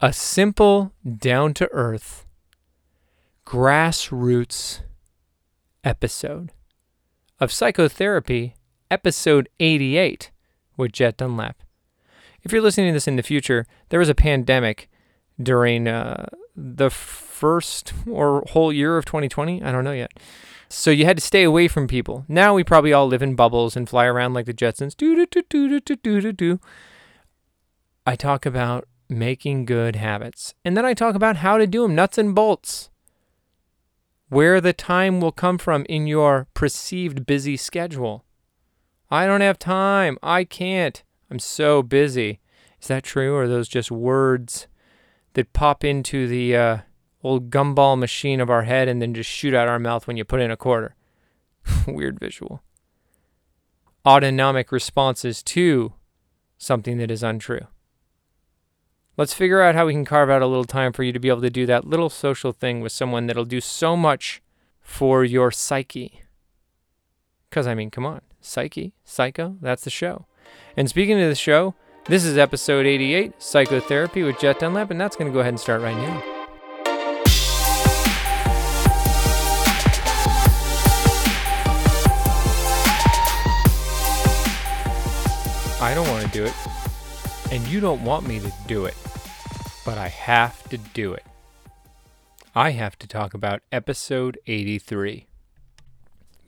a 0.00 0.12
simple, 0.12 0.92
down 1.18 1.52
to 1.54 1.68
earth, 1.72 2.26
grassroots 3.46 4.80
episode 5.84 6.52
of 7.38 7.52
psychotherapy, 7.52 8.54
episode 8.90 9.48
88 9.60 10.30
with 10.76 10.92
Jet 10.92 11.18
Dunlap. 11.18 11.62
If 12.42 12.52
you're 12.52 12.62
listening 12.62 12.88
to 12.88 12.92
this 12.94 13.08
in 13.08 13.16
the 13.16 13.22
future, 13.22 13.66
there 13.90 14.00
was 14.00 14.08
a 14.08 14.14
pandemic 14.14 14.88
during 15.42 15.86
uh, 15.86 16.26
the 16.56 16.90
first 16.90 17.92
or 18.08 18.42
whole 18.50 18.72
year 18.72 18.96
of 18.96 19.04
2020. 19.04 19.62
I 19.62 19.70
don't 19.70 19.84
know 19.84 19.92
yet. 19.92 20.12
So 20.70 20.90
you 20.90 21.04
had 21.04 21.18
to 21.18 21.22
stay 21.22 21.42
away 21.42 21.68
from 21.68 21.86
people. 21.86 22.24
Now 22.26 22.54
we 22.54 22.64
probably 22.64 22.92
all 22.92 23.06
live 23.06 23.22
in 23.22 23.34
bubbles 23.34 23.76
and 23.76 23.88
fly 23.88 24.06
around 24.06 24.32
like 24.32 24.46
the 24.46 24.54
Jetsons. 24.54 24.96
Do 24.96 25.14
do 25.14 25.26
do 25.26 25.42
do 25.68 25.80
do 25.80 25.96
do 25.96 26.20
do 26.20 26.32
do. 26.32 26.60
I 28.06 28.16
talk 28.16 28.46
about 28.46 28.86
making 29.10 29.64
good 29.64 29.96
habits, 29.96 30.54
and 30.64 30.76
then 30.76 30.86
I 30.86 30.94
talk 30.94 31.14
about 31.14 31.36
how 31.36 31.58
to 31.58 31.66
do 31.66 31.82
them, 31.82 31.94
nuts 31.94 32.18
and 32.18 32.34
bolts. 32.34 32.90
Where 34.28 34.60
the 34.60 34.72
time 34.72 35.20
will 35.20 35.32
come 35.32 35.58
from 35.58 35.84
in 35.88 36.06
your 36.06 36.46
perceived 36.54 37.26
busy 37.26 37.56
schedule. 37.56 38.24
I 39.10 39.26
don't 39.26 39.40
have 39.40 39.58
time. 39.58 40.18
I 40.22 40.44
can't. 40.44 41.02
I'm 41.30 41.40
so 41.40 41.82
busy. 41.82 42.38
Is 42.80 42.86
that 42.88 43.02
true, 43.02 43.34
or 43.34 43.42
are 43.42 43.48
those 43.48 43.68
just 43.68 43.90
words 43.90 44.68
that 45.34 45.52
pop 45.52 45.84
into 45.84 46.28
the 46.28 46.56
uh, 46.56 46.78
old 47.22 47.50
gumball 47.50 47.98
machine 47.98 48.40
of 48.40 48.50
our 48.50 48.62
head 48.62 48.88
and 48.88 49.00
then 49.00 49.14
just 49.14 49.30
shoot 49.30 49.54
out 49.54 49.68
our 49.68 49.78
mouth 49.78 50.06
when 50.06 50.16
you 50.16 50.24
put 50.24 50.40
in 50.40 50.50
a 50.50 50.56
quarter. 50.56 50.94
Weird 51.86 52.18
visual. 52.18 52.62
Autonomic 54.06 54.72
responses 54.72 55.42
to 55.42 55.92
something 56.56 56.98
that 56.98 57.10
is 57.10 57.22
untrue. 57.22 57.66
Let's 59.16 59.34
figure 59.34 59.60
out 59.60 59.74
how 59.74 59.86
we 59.86 59.92
can 59.92 60.04
carve 60.04 60.30
out 60.30 60.40
a 60.40 60.46
little 60.46 60.64
time 60.64 60.92
for 60.92 61.02
you 61.02 61.12
to 61.12 61.18
be 61.18 61.28
able 61.28 61.42
to 61.42 61.50
do 61.50 61.66
that 61.66 61.84
little 61.84 62.08
social 62.08 62.52
thing 62.52 62.80
with 62.80 62.92
someone 62.92 63.26
that'll 63.26 63.44
do 63.44 63.60
so 63.60 63.96
much 63.96 64.40
for 64.80 65.24
your 65.24 65.50
psyche. 65.50 66.22
Because, 67.48 67.66
I 67.66 67.74
mean, 67.74 67.90
come 67.90 68.06
on, 68.06 68.20
psyche, 68.40 68.94
psycho, 69.04 69.56
that's 69.60 69.82
the 69.82 69.90
show. 69.90 70.26
And 70.76 70.88
speaking 70.88 71.20
of 71.20 71.28
the 71.28 71.34
show, 71.34 71.74
this 72.06 72.24
is 72.24 72.38
episode 72.38 72.86
88, 72.86 73.42
Psychotherapy 73.42 74.22
with 74.22 74.38
Jet 74.38 74.60
Dunlap, 74.60 74.90
and 74.90 75.00
that's 75.00 75.16
going 75.16 75.30
to 75.30 75.34
go 75.34 75.40
ahead 75.40 75.54
and 75.54 75.60
start 75.60 75.82
right 75.82 75.96
now. 75.96 76.22
I 85.82 85.94
don't 85.94 86.08
want 86.08 86.24
to 86.24 86.30
do 86.30 86.44
it, 86.44 86.54
and 87.50 87.66
you 87.66 87.80
don't 87.80 88.04
want 88.04 88.26
me 88.26 88.38
to 88.40 88.52
do 88.66 88.84
it, 88.84 88.96
but 89.84 89.98
I 89.98 90.08
have 90.08 90.68
to 90.68 90.78
do 90.78 91.12
it. 91.12 91.24
I 92.54 92.70
have 92.70 92.98
to 92.98 93.06
talk 93.06 93.34
about 93.34 93.62
episode 93.70 94.38
83. 94.46 95.26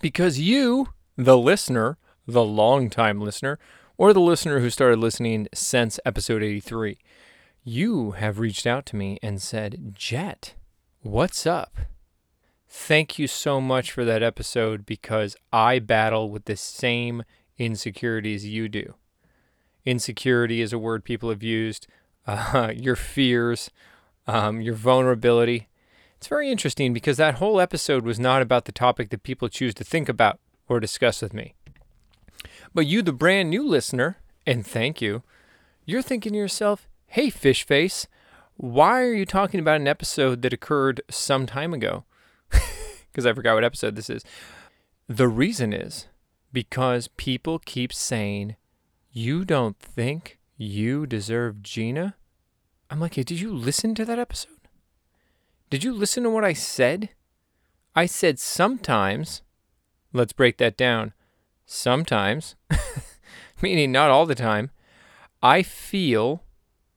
Because 0.00 0.38
you, 0.38 0.88
the 1.16 1.38
listener, 1.38 1.98
the 2.26 2.44
long-time 2.44 3.20
listener, 3.20 3.58
or 3.96 4.12
the 4.12 4.20
listener 4.20 4.60
who 4.60 4.70
started 4.70 4.98
listening 4.98 5.48
since 5.54 6.00
episode 6.04 6.42
83, 6.42 6.98
you 7.64 8.12
have 8.12 8.40
reached 8.40 8.66
out 8.66 8.84
to 8.86 8.96
me 8.96 9.18
and 9.22 9.40
said, 9.40 9.94
Jet, 9.94 10.54
what's 11.02 11.46
up? 11.46 11.76
Thank 12.68 13.18
you 13.18 13.28
so 13.28 13.60
much 13.60 13.92
for 13.92 14.04
that 14.04 14.22
episode 14.22 14.86
because 14.86 15.36
I 15.52 15.78
battle 15.78 16.30
with 16.30 16.46
the 16.46 16.56
same 16.56 17.22
insecurities 17.58 18.46
you 18.46 18.68
do. 18.68 18.94
Insecurity 19.84 20.60
is 20.60 20.72
a 20.72 20.78
word 20.78 21.04
people 21.04 21.30
have 21.30 21.42
used, 21.42 21.86
uh, 22.26 22.72
your 22.76 22.96
fears, 22.96 23.70
um, 24.26 24.60
your 24.60 24.74
vulnerability. 24.74 25.68
It's 26.16 26.28
very 26.28 26.50
interesting 26.50 26.92
because 26.92 27.16
that 27.16 27.36
whole 27.36 27.60
episode 27.60 28.04
was 28.04 28.20
not 28.20 28.42
about 28.42 28.64
the 28.64 28.72
topic 28.72 29.10
that 29.10 29.24
people 29.24 29.48
choose 29.48 29.74
to 29.74 29.84
think 29.84 30.08
about 30.08 30.38
or 30.68 30.78
discuss 30.78 31.20
with 31.20 31.34
me. 31.34 31.54
But 32.72 32.86
you, 32.86 33.02
the 33.02 33.12
brand 33.12 33.50
new 33.50 33.66
listener, 33.66 34.18
and 34.46 34.66
thank 34.66 35.02
you, 35.02 35.22
you're 35.84 36.02
thinking 36.02 36.32
to 36.32 36.38
yourself, 36.38 36.88
hey, 37.08 37.28
fish 37.28 37.64
face, 37.64 38.06
why 38.56 39.02
are 39.02 39.12
you 39.12 39.26
talking 39.26 39.58
about 39.58 39.80
an 39.80 39.88
episode 39.88 40.42
that 40.42 40.52
occurred 40.52 41.00
some 41.10 41.46
time 41.46 41.74
ago? 41.74 42.04
Because 43.10 43.26
I 43.26 43.34
forgot 43.34 43.52
what 43.52 43.64
episode 43.64 43.94
this 43.94 44.08
is. 44.08 44.24
The 45.06 45.28
reason 45.28 45.74
is 45.74 46.06
because 46.50 47.08
people 47.08 47.58
keep 47.58 47.92
saying 47.92 48.56
you 49.12 49.44
don't 49.44 49.78
think 49.78 50.38
you 50.56 51.06
deserve 51.06 51.62
Gina? 51.62 52.16
I'm 52.90 52.98
like, 52.98 53.14
hey, 53.14 53.22
did 53.22 53.40
you 53.40 53.52
listen 53.52 53.94
to 53.96 54.04
that 54.06 54.18
episode? 54.18 54.68
Did 55.68 55.84
you 55.84 55.92
listen 55.92 56.22
to 56.22 56.30
what 56.30 56.44
I 56.44 56.54
said? 56.54 57.10
I 57.94 58.06
said 58.06 58.38
sometimes, 58.38 59.42
let's 60.12 60.32
break 60.32 60.56
that 60.58 60.78
down. 60.78 61.12
Sometimes, 61.66 62.56
meaning 63.62 63.92
not 63.92 64.10
all 64.10 64.26
the 64.26 64.34
time, 64.34 64.70
I 65.42 65.62
feel 65.62 66.42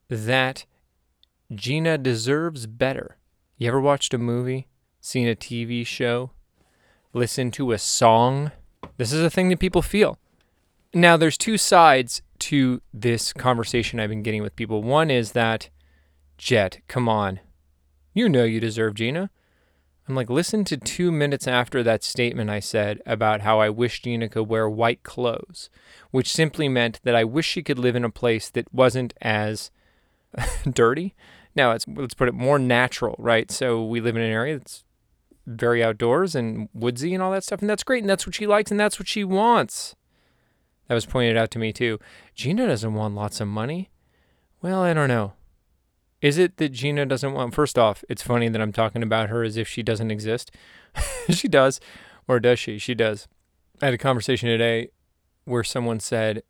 that 0.10 0.66
Gina 1.54 1.98
deserves 1.98 2.66
better. 2.66 3.18
You 3.58 3.68
ever 3.68 3.80
watched 3.80 4.14
a 4.14 4.18
movie, 4.18 4.68
seen 5.02 5.28
a 5.28 5.36
TV 5.36 5.86
show, 5.86 6.32
listened 7.14 7.54
to 7.54 7.72
a 7.74 7.78
song? 7.78 8.52
This 8.98 9.12
is 9.12 9.22
a 9.22 9.30
thing 9.30 9.50
that 9.50 9.60
people 9.60 9.82
feel. 9.82 10.18
Now, 10.96 11.18
there's 11.18 11.38
two 11.38 11.58
sides 11.58 12.22
to 12.40 12.82
this 12.94 13.34
conversation 13.34 14.00
I've 14.00 14.08
been 14.10 14.24
getting 14.24 14.42
with 14.42 14.56
people. 14.56 14.82
One 14.82 15.12
is 15.12 15.34
that, 15.34 15.70
Jet, 16.38 16.80
come 16.88 17.10
on. 17.10 17.42
You 18.14 18.30
know 18.30 18.46
you 18.46 18.62
deserve 18.62 18.94
Gina. 18.94 19.30
I'm 20.08 20.16
like, 20.16 20.30
listen 20.30 20.64
to 20.64 20.78
two 20.78 21.12
minutes 21.12 21.50
after 21.50 21.84
that 21.84 22.02
statement 22.02 22.50
I 22.50 22.62
said 22.62 23.02
about 23.06 23.42
how 23.42 23.60
I 23.60 23.70
wish 23.70 24.04
Gina 24.04 24.30
could 24.30 24.44
wear 24.44 24.70
white 24.70 25.04
clothes, 25.04 25.70
which 26.12 26.32
simply 26.32 26.70
meant 26.70 27.02
that 27.04 27.14
I 27.14 27.26
wish 27.26 27.46
she 27.46 27.62
could 27.62 27.78
live 27.78 27.98
in 27.98 28.06
a 28.06 28.10
place 28.10 28.50
that 28.52 28.74
wasn't 28.74 29.14
as 29.22 29.72
dirty. 30.72 31.14
Now, 31.58 31.72
it's, 31.72 31.86
let's 31.90 32.14
put 32.14 32.30
it 32.30 32.34
more 32.34 32.58
natural, 32.58 33.18
right? 33.20 33.52
So 33.52 33.84
we 33.84 34.00
live 34.00 34.16
in 34.16 34.22
an 34.22 34.32
area 34.32 34.60
that's 34.60 34.86
very 35.46 35.84
outdoors 35.84 36.36
and 36.36 36.70
woodsy 36.74 37.14
and 37.14 37.22
all 37.22 37.34
that 37.34 37.44
stuff, 37.44 37.60
and 37.60 37.70
that's 37.70 37.84
great, 37.84 38.02
and 38.02 38.10
that's 38.10 38.26
what 38.26 38.36
she 38.36 38.48
likes, 38.48 38.72
and 38.72 38.80
that's 38.80 38.98
what 38.98 39.10
she 39.10 39.26
wants. 39.26 39.94
That 40.88 40.96
was 40.96 41.06
pointed 41.06 41.38
out 41.38 41.52
to 41.52 41.60
me 41.60 41.74
too. 41.74 42.00
Gina 42.36 42.68
doesn't 42.68 42.94
want 42.94 43.16
lots 43.16 43.42
of 43.42 43.48
money. 43.48 43.90
Well, 44.62 44.82
I 44.82 44.94
don't 44.94 45.10
know. 45.10 45.34
Is 46.22 46.38
it 46.38 46.58
that 46.58 46.70
Gina 46.70 47.06
doesn't 47.06 47.34
want? 47.34 47.54
First 47.54 47.78
off, 47.78 48.04
it's 48.10 48.24
funny 48.24 48.50
that 48.50 48.62
I'm 48.62 48.74
talking 48.74 49.04
about 49.04 49.30
her 49.30 49.44
as 49.44 49.58
if 49.58 49.68
she 49.68 49.84
doesn't 49.84 50.12
exist. 50.12 50.52
she 51.30 51.48
does. 51.48 51.80
Or 52.28 52.40
does 52.40 52.60
she? 52.60 52.78
She 52.78 52.96
does. 52.96 53.28
I 53.82 53.86
had 53.86 53.94
a 53.94 54.00
conversation 54.00 54.50
today 54.50 54.90
where 55.44 55.64
someone 55.64 56.00
said, 56.00 56.44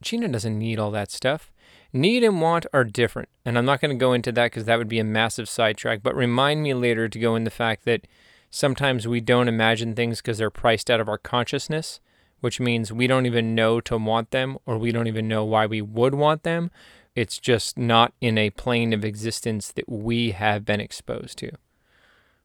Gina 0.00 0.28
doesn't 0.28 0.58
need 0.58 0.78
all 0.78 0.90
that 0.92 1.10
stuff. 1.10 1.52
Need 1.92 2.24
and 2.24 2.40
want 2.40 2.66
are 2.72 2.84
different. 2.84 3.28
And 3.44 3.56
I'm 3.58 3.64
not 3.64 3.80
going 3.80 3.94
to 3.94 4.00
go 4.00 4.12
into 4.12 4.32
that 4.32 4.46
because 4.46 4.64
that 4.64 4.78
would 4.78 4.88
be 4.88 4.98
a 4.98 5.04
massive 5.04 5.48
sidetrack. 5.48 6.02
But 6.02 6.16
remind 6.16 6.62
me 6.62 6.74
later 6.74 7.08
to 7.08 7.18
go 7.18 7.36
in 7.36 7.44
the 7.44 7.50
fact 7.50 7.84
that 7.84 8.06
sometimes 8.50 9.06
we 9.06 9.20
don't 9.20 9.48
imagine 9.48 9.94
things 9.94 10.20
because 10.20 10.38
they're 10.38 10.50
priced 10.50 10.90
out 10.90 11.00
of 11.00 11.08
our 11.08 11.18
consciousness 11.18 12.00
which 12.44 12.60
means 12.60 12.92
we 12.92 13.06
don't 13.06 13.24
even 13.24 13.54
know 13.54 13.80
to 13.80 13.96
want 13.96 14.30
them 14.30 14.58
or 14.66 14.76
we 14.76 14.92
don't 14.92 15.06
even 15.06 15.26
know 15.26 15.46
why 15.46 15.64
we 15.64 15.80
would 15.80 16.14
want 16.14 16.42
them. 16.42 16.70
It's 17.14 17.38
just 17.38 17.78
not 17.78 18.12
in 18.20 18.36
a 18.36 18.50
plane 18.50 18.92
of 18.92 19.02
existence 19.02 19.72
that 19.72 19.88
we 19.88 20.32
have 20.32 20.62
been 20.62 20.78
exposed 20.78 21.38
to. 21.38 21.52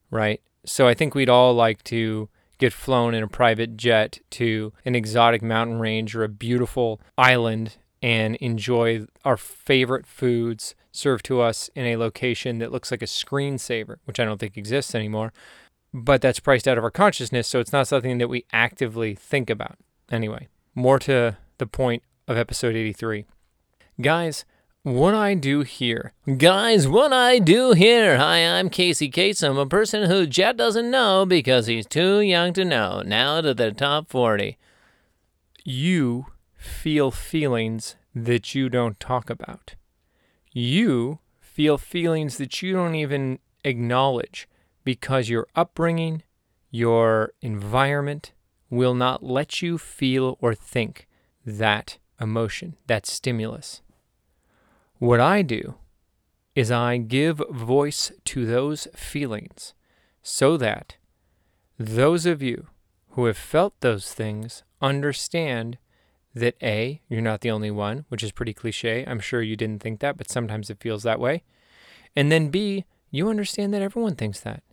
Right? 0.09 0.41
So 0.65 0.87
I 0.87 0.93
think 0.93 1.13
we'd 1.13 1.27
all 1.27 1.53
like 1.53 1.83
to 1.83 2.29
get 2.59 2.71
flown 2.71 3.13
in 3.13 3.23
a 3.23 3.27
private 3.27 3.75
jet 3.75 4.19
to 4.29 4.71
an 4.85 4.95
exotic 4.95 5.41
mountain 5.41 5.79
range 5.79 6.15
or 6.15 6.23
a 6.23 6.29
beautiful 6.29 7.01
island 7.17 7.75
and 8.01 8.37
enjoy 8.37 9.05
our 9.25 9.35
favorite 9.35 10.07
foods 10.07 10.75
served 10.93 11.25
to 11.25 11.41
us 11.41 11.69
in 11.75 11.85
a 11.85 11.97
location 11.97 12.59
that 12.59 12.71
looks 12.71 12.89
like 12.89 13.01
a 13.01 13.05
screensaver, 13.05 13.97
which 14.05 14.17
I 14.17 14.23
don't 14.23 14.39
think 14.39 14.55
exists 14.55 14.95
anymore. 14.95 15.33
But 15.93 16.21
that's 16.21 16.39
priced 16.39 16.69
out 16.69 16.77
of 16.77 16.85
our 16.85 16.89
consciousness, 16.89 17.49
so 17.49 17.59
it's 17.59 17.73
not 17.73 17.89
something 17.89 18.17
that 18.19 18.29
we 18.29 18.45
actively 18.53 19.13
think 19.13 19.49
about. 19.49 19.77
Anyway, 20.11 20.47
more 20.75 20.99
to 20.99 21.37
the 21.57 21.67
point 21.67 22.03
of 22.27 22.37
episode 22.37 22.75
83. 22.75 23.25
Guys, 24.01 24.45
what 24.83 25.13
I 25.13 25.33
do 25.33 25.61
here. 25.61 26.13
Guys, 26.37 26.87
what 26.87 27.11
I 27.11 27.37
do 27.39 27.73
here. 27.73 28.17
Hi, 28.17 28.37
I'm 28.39 28.69
Casey. 28.69 29.11
I'm 29.43 29.57
a 29.57 29.65
person 29.65 30.09
who 30.09 30.25
Jet 30.25 30.57
doesn't 30.57 30.89
know 30.89 31.25
because 31.25 31.67
he's 31.67 31.85
too 31.85 32.21
young 32.21 32.53
to 32.53 32.65
know. 32.65 33.03
Now 33.05 33.41
to 33.41 33.53
the 33.53 33.71
top 33.71 34.09
40. 34.09 34.57
You 35.63 36.27
feel 36.55 37.11
feelings 37.11 37.95
that 38.15 38.55
you 38.55 38.69
don't 38.69 38.99
talk 38.99 39.29
about. 39.29 39.75
You 40.51 41.19
feel 41.39 41.77
feelings 41.77 42.37
that 42.37 42.61
you 42.61 42.73
don't 42.73 42.95
even 42.95 43.39
acknowledge 43.63 44.47
because 44.83 45.29
your 45.29 45.45
upbringing, 45.55 46.23
your 46.71 47.33
environment, 47.41 48.31
will 48.69 48.93
not 48.93 49.23
let 49.23 49.61
you 49.61 49.77
feel 49.77 50.37
or 50.41 50.53
think 50.53 51.07
that 51.45 51.97
emotion, 52.19 52.75
that 52.87 53.05
stimulus. 53.05 53.81
What 54.97 55.19
I 55.19 55.41
do 55.41 55.75
is 56.55 56.71
I 56.71 56.97
give 56.97 57.41
voice 57.49 58.11
to 58.25 58.45
those 58.45 58.87
feelings 58.93 59.73
so 60.21 60.57
that 60.57 60.97
those 61.77 62.25
of 62.25 62.41
you 62.41 62.67
who 63.11 63.25
have 63.25 63.37
felt 63.37 63.79
those 63.79 64.13
things 64.13 64.63
understand 64.81 65.77
that 66.35 66.55
A, 66.61 67.01
you're 67.07 67.21
not 67.21 67.41
the 67.41 67.51
only 67.51 67.71
one, 67.71 68.05
which 68.09 68.23
is 68.23 68.31
pretty 68.31 68.53
cliche. 68.53 69.05
I'm 69.07 69.19
sure 69.19 69.41
you 69.41 69.55
didn't 69.55 69.81
think 69.81 69.99
that, 70.01 70.17
but 70.17 70.29
sometimes 70.29 70.69
it 70.69 70.79
feels 70.79 71.03
that 71.03 71.19
way. 71.19 71.43
And 72.15 72.31
then 72.31 72.49
B, 72.49 72.85
you 73.09 73.29
understand 73.29 73.73
that 73.73 73.81
everyone 73.81 74.15
thinks 74.15 74.39
that. 74.41 74.63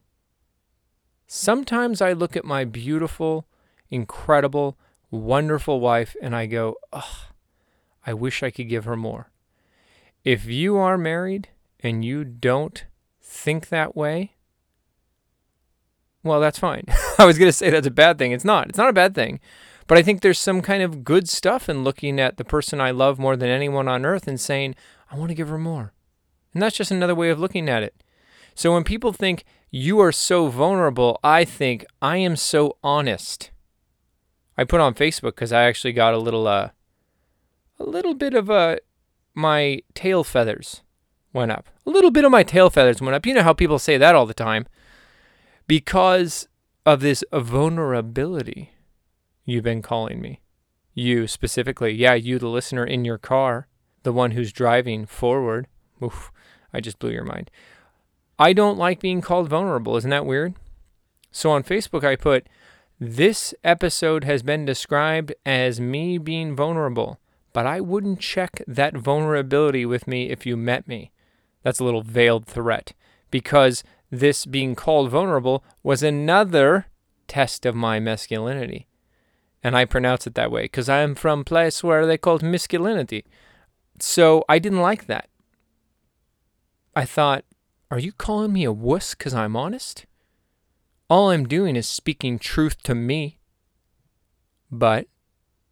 Sometimes 1.26 2.00
I 2.00 2.12
look 2.12 2.36
at 2.36 2.44
my 2.44 2.64
beautiful, 2.64 3.46
incredible, 3.90 4.78
wonderful 5.10 5.80
wife 5.80 6.16
and 6.20 6.34
I 6.34 6.46
go, 6.46 6.76
ugh, 6.92 7.04
I 8.06 8.14
wish 8.14 8.42
I 8.42 8.50
could 8.50 8.68
give 8.68 8.84
her 8.84 8.96
more. 8.96 9.30
If 10.24 10.46
you 10.46 10.76
are 10.76 10.98
married 10.98 11.48
and 11.80 12.04
you 12.04 12.24
don't 12.24 12.84
think 13.20 13.68
that 13.68 13.96
way, 13.96 14.32
well, 16.22 16.40
that's 16.40 16.58
fine. 16.58 16.84
I 17.18 17.24
was 17.24 17.38
going 17.38 17.48
to 17.48 17.52
say 17.52 17.70
that's 17.70 17.86
a 17.86 17.90
bad 17.90 18.18
thing. 18.18 18.32
It's 18.32 18.44
not. 18.44 18.68
It's 18.68 18.78
not 18.78 18.88
a 18.88 18.92
bad 18.92 19.14
thing. 19.14 19.40
But 19.86 19.98
I 19.98 20.02
think 20.02 20.20
there's 20.20 20.38
some 20.38 20.62
kind 20.62 20.82
of 20.82 21.04
good 21.04 21.28
stuff 21.28 21.68
in 21.68 21.84
looking 21.84 22.18
at 22.18 22.36
the 22.36 22.44
person 22.44 22.80
I 22.80 22.90
love 22.90 23.18
more 23.18 23.36
than 23.36 23.48
anyone 23.48 23.86
on 23.86 24.04
earth 24.04 24.26
and 24.26 24.40
saying, 24.40 24.74
I 25.10 25.16
want 25.16 25.28
to 25.28 25.36
give 25.36 25.48
her 25.48 25.58
more. 25.58 25.92
And 26.52 26.62
that's 26.62 26.76
just 26.76 26.90
another 26.90 27.14
way 27.14 27.30
of 27.30 27.38
looking 27.38 27.68
at 27.68 27.84
it. 27.84 27.94
So 28.54 28.72
when 28.72 28.82
people 28.82 29.12
think 29.12 29.44
you 29.70 30.00
are 30.00 30.12
so 30.12 30.48
vulnerable, 30.48 31.20
I 31.22 31.44
think 31.44 31.84
I 32.02 32.16
am 32.16 32.34
so 32.34 32.76
honest. 32.82 33.50
I 34.56 34.64
put 34.64 34.80
on 34.80 34.94
Facebook 34.94 35.34
because 35.34 35.52
I 35.52 35.64
actually 35.64 35.92
got 35.92 36.14
a 36.14 36.18
little, 36.18 36.46
uh, 36.46 36.70
a 37.78 37.84
little 37.84 38.14
bit 38.14 38.34
of 38.34 38.50
uh, 38.50 38.76
my 39.34 39.82
tail 39.94 40.24
feathers 40.24 40.82
went 41.32 41.50
up. 41.50 41.68
A 41.86 41.90
little 41.90 42.10
bit 42.10 42.24
of 42.24 42.30
my 42.30 42.42
tail 42.42 42.70
feathers 42.70 43.00
went 43.00 43.14
up. 43.14 43.26
You 43.26 43.34
know 43.34 43.42
how 43.42 43.52
people 43.52 43.78
say 43.78 43.98
that 43.98 44.14
all 44.14 44.26
the 44.26 44.34
time. 44.34 44.66
Because 45.66 46.48
of 46.84 47.00
this 47.00 47.24
vulnerability 47.32 48.72
you've 49.46 49.64
been 49.64 49.80
calling 49.80 50.20
me. 50.20 50.40
You 50.92 51.26
specifically. 51.26 51.92
Yeah, 51.92 52.14
you, 52.14 52.38
the 52.38 52.48
listener 52.48 52.84
in 52.84 53.04
your 53.04 53.18
car, 53.18 53.68
the 54.02 54.12
one 54.12 54.32
who's 54.32 54.52
driving 54.52 55.06
forward. 55.06 55.68
Oof, 56.02 56.30
I 56.72 56.80
just 56.80 56.98
blew 56.98 57.10
your 57.10 57.24
mind. 57.24 57.50
I 58.38 58.52
don't 58.52 58.76
like 58.76 59.00
being 59.00 59.22
called 59.22 59.48
vulnerable. 59.48 59.96
Isn't 59.96 60.10
that 60.10 60.26
weird? 60.26 60.54
So 61.30 61.50
on 61.50 61.62
Facebook, 61.62 62.04
I 62.04 62.16
put, 62.16 62.46
This 62.98 63.54
episode 63.62 64.24
has 64.24 64.42
been 64.42 64.64
described 64.64 65.34
as 65.44 65.80
me 65.80 66.16
being 66.16 66.56
vulnerable, 66.56 67.20
but 67.52 67.66
I 67.66 67.80
wouldn't 67.80 68.20
check 68.20 68.62
that 68.66 68.96
vulnerability 68.96 69.84
with 69.84 70.06
me 70.06 70.30
if 70.30 70.46
you 70.46 70.56
met 70.56 70.88
me. 70.88 71.12
That's 71.62 71.78
a 71.78 71.84
little 71.84 72.02
veiled 72.02 72.46
threat 72.46 72.94
because 73.30 73.84
this 74.10 74.46
being 74.46 74.74
called 74.74 75.10
vulnerable 75.10 75.62
was 75.82 76.02
another 76.02 76.86
test 77.28 77.66
of 77.66 77.74
my 77.74 78.00
masculinity 78.00 78.86
and 79.66 79.76
I 79.76 79.84
pronounce 79.84 80.28
it 80.28 80.34
that 80.36 80.52
way 80.52 80.62
because 80.62 80.88
I'm 80.88 81.16
from 81.16 81.44
place 81.44 81.82
where 81.82 82.06
they 82.06 82.16
called 82.16 82.40
masculinity. 82.40 83.24
So 83.98 84.44
I 84.48 84.60
didn't 84.60 84.80
like 84.80 85.06
that. 85.06 85.28
I 86.94 87.04
thought, 87.04 87.44
are 87.90 87.98
you 87.98 88.12
calling 88.12 88.52
me 88.52 88.62
a 88.62 88.72
wuss 88.72 89.14
because 89.14 89.34
I'm 89.34 89.56
honest? 89.56 90.06
All 91.08 91.30
I'm 91.30 91.46
doing 91.46 91.76
is 91.76 91.86
speaking 91.86 92.38
truth 92.38 92.82
to 92.82 92.94
me. 92.94 93.38
But 94.72 95.06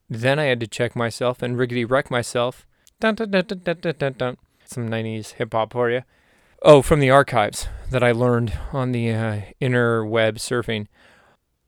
then 0.09 0.39
I 0.39 0.45
had 0.45 0.61
to 0.61 0.69
check 0.69 0.95
myself 0.95 1.43
and 1.43 1.57
riggedy 1.57 1.89
wreck 1.89 2.11
myself. 2.11 2.67
Dun, 3.01 3.17
dun, 3.17 3.31
dun. 3.31 4.37
Some 4.65 4.89
90s 4.89 5.33
hip 5.33 5.53
hop 5.53 5.73
for 5.73 5.91
you. 5.91 6.03
Oh, 6.63 6.83
from 6.83 7.01
the 7.01 7.11
archives 7.11 7.67
that 7.91 8.05
I 8.05 8.13
learned 8.13 8.57
on 8.73 8.93
the 8.93 9.11
uh, 9.11 9.41
interweb 9.61 10.37
surfing. 10.37 10.87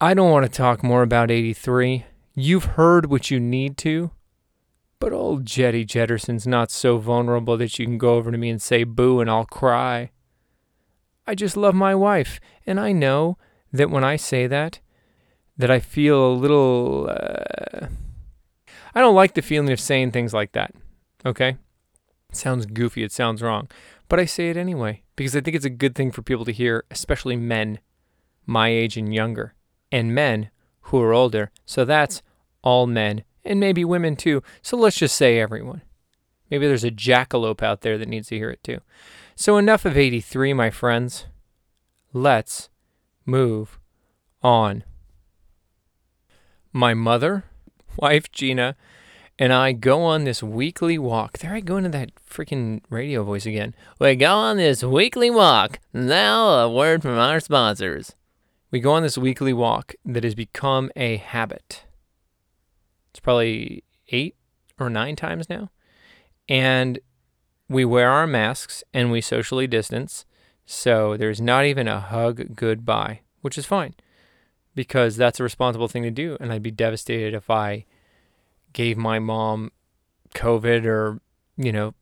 I 0.00 0.14
don't 0.14 0.30
want 0.30 0.46
to 0.46 0.52
talk 0.52 0.84
more 0.84 1.02
about 1.02 1.30
83. 1.30 2.06
You've 2.34 2.64
heard 2.64 3.06
what 3.06 3.30
you 3.30 3.40
need 3.40 3.76
to. 3.78 4.12
But 5.00 5.12
old 5.12 5.44
Jetty 5.44 5.84
Jetterson's 5.84 6.46
not 6.46 6.70
so 6.70 6.98
vulnerable 6.98 7.56
that 7.56 7.78
you 7.78 7.84
can 7.84 7.98
go 7.98 8.14
over 8.14 8.30
to 8.30 8.38
me 8.38 8.48
and 8.48 8.62
say 8.62 8.84
boo 8.84 9.20
and 9.20 9.28
I'll 9.28 9.44
cry. 9.44 10.10
I 11.26 11.34
just 11.34 11.56
love 11.56 11.74
my 11.74 11.94
wife, 11.94 12.38
and 12.66 12.78
I 12.78 12.92
know 12.92 13.36
that 13.76 13.90
when 13.90 14.04
I 14.04 14.16
say 14.16 14.46
that, 14.46 14.80
that 15.56 15.70
I 15.70 15.80
feel 15.80 16.32
a 16.32 16.34
little. 16.34 17.08
Uh, 17.10 17.86
I 18.94 19.00
don't 19.00 19.14
like 19.14 19.34
the 19.34 19.42
feeling 19.42 19.70
of 19.70 19.80
saying 19.80 20.12
things 20.12 20.32
like 20.32 20.52
that. 20.52 20.74
Okay? 21.24 21.56
It 22.30 22.36
sounds 22.36 22.66
goofy, 22.66 23.02
it 23.02 23.12
sounds 23.12 23.42
wrong. 23.42 23.68
But 24.08 24.20
I 24.20 24.24
say 24.24 24.50
it 24.50 24.56
anyway 24.56 25.02
because 25.16 25.36
I 25.36 25.40
think 25.40 25.56
it's 25.56 25.64
a 25.64 25.70
good 25.70 25.94
thing 25.94 26.10
for 26.12 26.22
people 26.22 26.44
to 26.44 26.52
hear, 26.52 26.84
especially 26.90 27.36
men 27.36 27.78
my 28.46 28.68
age 28.68 28.96
and 28.96 29.12
younger 29.12 29.54
and 29.90 30.14
men 30.14 30.50
who 30.82 31.00
are 31.00 31.12
older. 31.12 31.50
So 31.64 31.84
that's 31.84 32.22
all 32.62 32.86
men 32.86 33.24
and 33.44 33.60
maybe 33.60 33.84
women 33.84 34.16
too. 34.16 34.42
So 34.62 34.76
let's 34.76 34.96
just 34.96 35.16
say 35.16 35.38
everyone. 35.38 35.82
Maybe 36.50 36.66
there's 36.66 36.84
a 36.84 36.90
jackalope 36.90 37.62
out 37.62 37.80
there 37.80 37.98
that 37.98 38.08
needs 38.08 38.28
to 38.28 38.36
hear 38.36 38.50
it 38.50 38.62
too. 38.62 38.80
So 39.34 39.58
enough 39.58 39.84
of 39.84 39.96
83, 39.96 40.52
my 40.52 40.70
friends. 40.70 41.26
Let's 42.12 42.70
move 43.26 43.78
on. 44.42 44.84
My 46.72 46.94
mother, 46.94 47.44
wife 47.96 48.30
Gina, 48.32 48.76
and 49.38 49.52
I 49.52 49.72
go 49.72 50.02
on 50.02 50.24
this 50.24 50.42
weekly 50.42 50.98
walk. 50.98 51.38
There 51.38 51.52
I 51.52 51.60
go 51.60 51.76
into 51.76 51.90
that 51.90 52.10
freaking 52.14 52.80
radio 52.88 53.22
voice 53.22 53.44
again. 53.44 53.74
We 53.98 54.14
go 54.14 54.32
on 54.32 54.56
this 54.56 54.82
weekly 54.82 55.30
walk. 55.30 55.78
Now, 55.92 56.48
a 56.60 56.70
word 56.70 57.02
from 57.02 57.18
our 57.18 57.40
sponsors. 57.40 58.14
We 58.70 58.80
go 58.80 58.92
on 58.92 59.02
this 59.02 59.18
weekly 59.18 59.52
walk 59.52 59.94
that 60.04 60.24
has 60.24 60.34
become 60.34 60.90
a 60.96 61.16
habit. 61.18 61.84
It's 63.10 63.20
probably 63.20 63.84
eight 64.08 64.36
or 64.78 64.88
nine 64.88 65.16
times 65.16 65.48
now. 65.50 65.70
And 66.48 66.98
we 67.68 67.84
wear 67.84 68.10
our 68.10 68.26
masks 68.26 68.84
and 68.94 69.10
we 69.10 69.20
socially 69.20 69.66
distance. 69.66 70.24
So 70.66 71.16
there's 71.16 71.40
not 71.40 71.64
even 71.64 71.86
a 71.86 72.00
hug 72.00 72.56
goodbye, 72.56 73.20
which 73.40 73.56
is 73.56 73.64
fine 73.64 73.94
because 74.74 75.16
that's 75.16 75.40
a 75.40 75.44
responsible 75.44 75.88
thing 75.88 76.02
to 76.02 76.10
do. 76.10 76.36
And 76.40 76.52
I'd 76.52 76.62
be 76.62 76.72
devastated 76.72 77.32
if 77.32 77.48
I 77.48 77.86
gave 78.72 78.98
my 78.98 79.18
mom 79.18 79.70
COVID 80.34 80.84
or, 80.84 81.20
you 81.56 81.72
know, 81.72 81.94